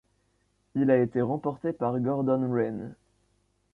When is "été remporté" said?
0.99-1.73